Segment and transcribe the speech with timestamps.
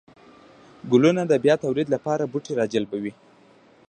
[0.91, 3.13] گلونه د بيا توليد لپاره بوټي راجلبوي